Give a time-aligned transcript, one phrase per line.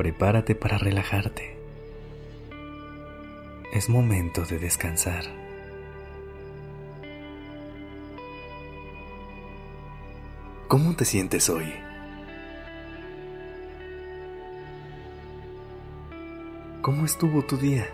[0.00, 1.58] Prepárate para relajarte.
[3.70, 5.24] Es momento de descansar.
[10.68, 11.70] ¿Cómo te sientes hoy?
[16.80, 17.86] ¿Cómo estuvo tu día?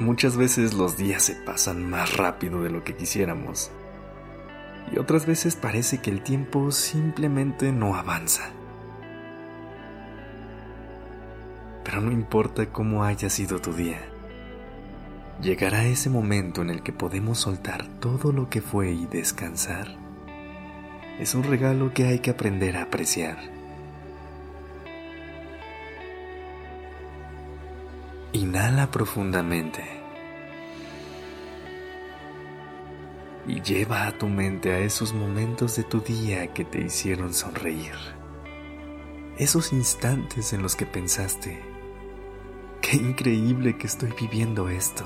[0.00, 3.70] Muchas veces los días se pasan más rápido de lo que quisiéramos.
[4.92, 8.50] Y otras veces parece que el tiempo simplemente no avanza.
[11.82, 14.00] Pero no importa cómo haya sido tu día.
[15.40, 19.88] Llegará ese momento en el que podemos soltar todo lo que fue y descansar.
[21.18, 23.38] Es un regalo que hay que aprender a apreciar.
[28.32, 30.01] Inhala profundamente
[33.46, 37.94] y lleva a tu mente a esos momentos de tu día que te hicieron sonreír.
[39.38, 41.60] Esos instantes en los que pensaste,
[42.80, 45.04] qué increíble que estoy viviendo esto.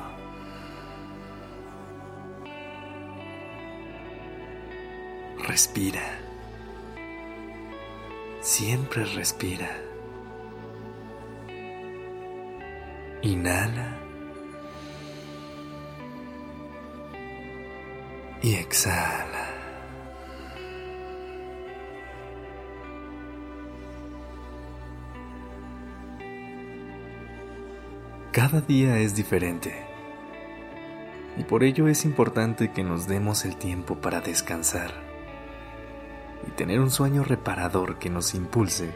[5.46, 6.20] Respira.
[8.40, 9.70] Siempre respira.
[13.22, 13.95] Inhala.
[18.46, 19.50] Y exhala.
[28.30, 29.74] Cada día es diferente.
[31.36, 34.92] Y por ello es importante que nos demos el tiempo para descansar
[36.46, 38.94] y tener un sueño reparador que nos impulse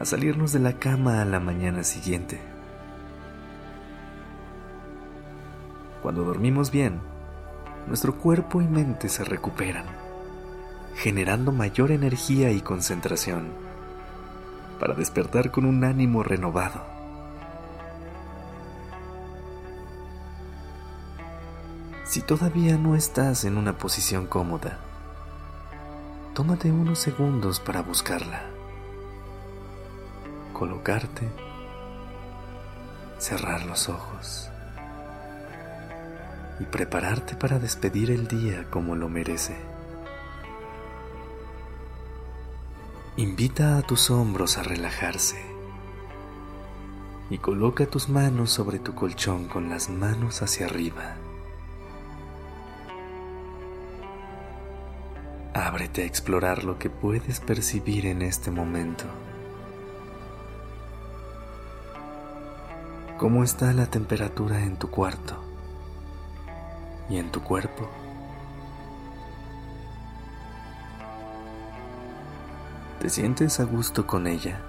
[0.00, 2.40] a salirnos de la cama a la mañana siguiente.
[6.02, 7.13] Cuando dormimos bien,
[7.86, 9.84] nuestro cuerpo y mente se recuperan,
[10.96, 13.52] generando mayor energía y concentración
[14.80, 16.82] para despertar con un ánimo renovado.
[22.04, 24.78] Si todavía no estás en una posición cómoda,
[26.34, 28.42] tómate unos segundos para buscarla.
[30.52, 31.28] Colocarte,
[33.18, 34.50] cerrar los ojos
[36.60, 39.56] y prepararte para despedir el día como lo merece.
[43.16, 45.40] Invita a tus hombros a relajarse
[47.30, 51.16] y coloca tus manos sobre tu colchón con las manos hacia arriba.
[55.54, 59.04] Ábrete a explorar lo que puedes percibir en este momento.
[63.18, 65.43] ¿Cómo está la temperatura en tu cuarto?
[67.08, 67.88] Y en tu cuerpo.
[73.00, 74.60] ¿Te sientes a gusto con ella?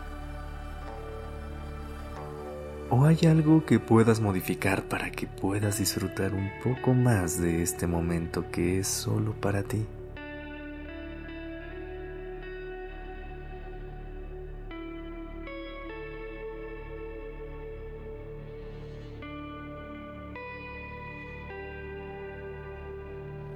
[2.89, 7.87] ¿O hay algo que puedas modificar para que puedas disfrutar un poco más de este
[7.87, 9.85] momento que es solo para ti?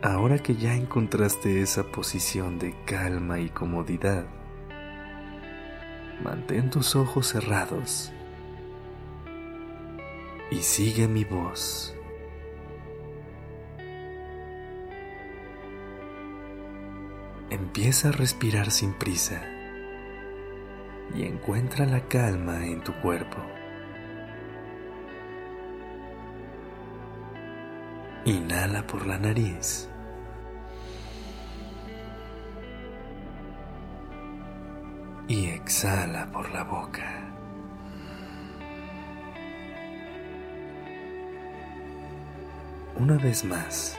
[0.02, 4.26] Ahora que ya encontraste esa posición de calma y comodidad,
[6.24, 8.14] mantén tus ojos cerrados
[10.52, 11.94] y sigue mi voz.
[17.50, 19.41] Empieza a respirar sin prisa
[21.14, 23.38] y encuentra la calma en tu cuerpo.
[28.23, 29.90] Inhala por la nariz.
[35.29, 37.05] Y exhala por la boca.
[42.96, 43.96] Una vez más.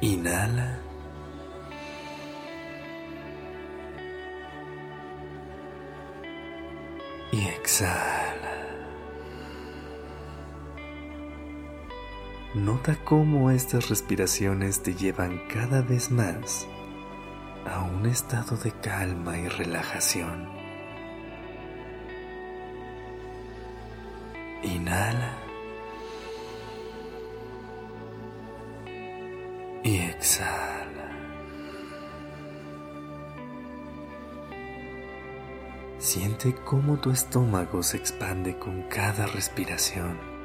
[0.00, 0.78] Inhala.
[7.30, 8.32] Y exhala.
[12.54, 16.66] Nota cómo estas respiraciones te llevan cada vez más
[17.68, 20.48] a un estado de calma y relajación.
[24.62, 25.32] Inhala
[29.84, 30.86] y exhala.
[35.98, 40.38] Siente cómo tu estómago se expande con cada respiración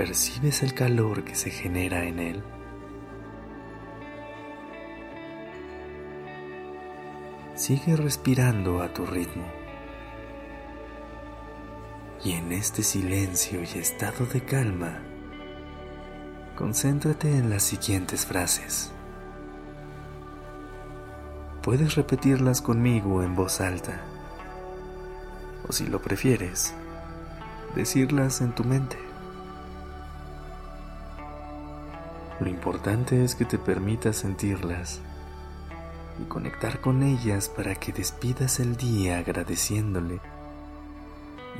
[0.00, 2.42] percibes el calor que se genera en él.
[7.70, 9.44] Sigue respirando a tu ritmo.
[12.24, 14.98] Y en este silencio y estado de calma,
[16.56, 18.90] concéntrate en las siguientes frases.
[21.62, 24.00] Puedes repetirlas conmigo en voz alta,
[25.68, 26.74] o si lo prefieres,
[27.76, 28.98] decirlas en tu mente.
[32.40, 35.00] Lo importante es que te permitas sentirlas
[36.20, 40.20] y conectar con ellas para que despidas el día agradeciéndole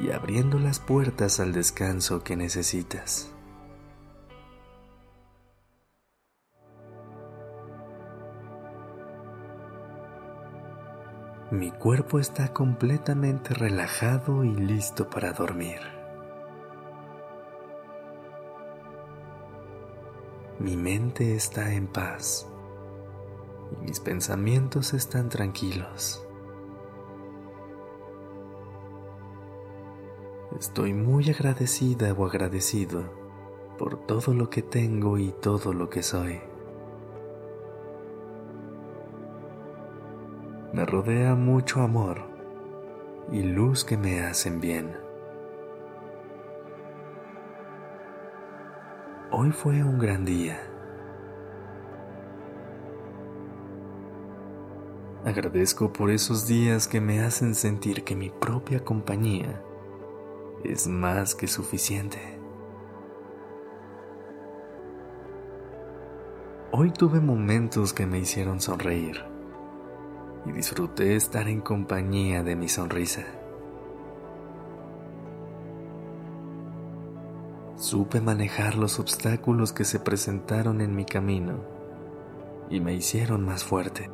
[0.03, 3.33] y abriendo las puertas al descanso que necesitas.
[11.51, 15.81] Mi cuerpo está completamente relajado y listo para dormir.
[20.61, 22.50] Mi mente está en paz
[23.73, 26.25] y mis pensamientos están tranquilos.
[30.59, 33.05] Estoy muy agradecida o agradecido
[33.79, 36.41] por todo lo que tengo y todo lo que soy.
[40.73, 42.23] Me rodea mucho amor
[43.33, 44.97] y luz que me hacen bien.
[49.33, 50.70] Hoy fue un gran día.
[55.31, 59.63] Agradezco por esos días que me hacen sentir que mi propia compañía
[60.65, 62.19] es más que suficiente.
[66.73, 69.25] Hoy tuve momentos que me hicieron sonreír
[70.47, 73.25] y disfruté estar en compañía de mi sonrisa.
[77.77, 81.61] Supe manejar los obstáculos que se presentaron en mi camino
[82.69, 84.11] y me hicieron más fuerte.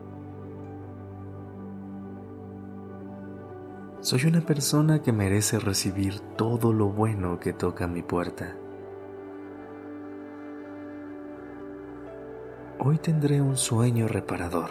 [4.06, 8.54] Soy una persona que merece recibir todo lo bueno que toca mi puerta.
[12.78, 14.70] Hoy tendré un sueño reparador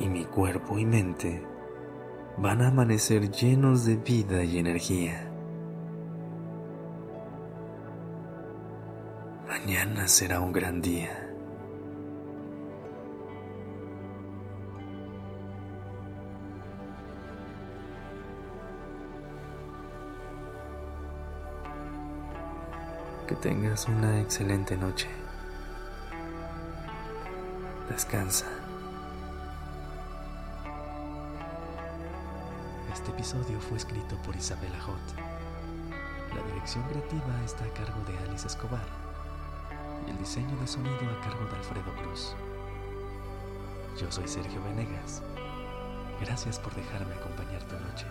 [0.00, 1.46] y mi cuerpo y mente
[2.38, 5.30] van a amanecer llenos de vida y energía.
[9.46, 11.19] Mañana será un gran día.
[23.30, 25.06] Que tengas una excelente noche.
[27.88, 28.46] Descansa.
[32.92, 34.98] Este episodio fue escrito por Isabela Hot.
[36.34, 38.88] La dirección creativa está a cargo de Alice Escobar
[40.08, 42.34] y el diseño de sonido a cargo de Alfredo Cruz.
[43.96, 45.22] Yo soy Sergio Venegas.
[46.20, 48.06] Gracias por dejarme acompañar tu noche.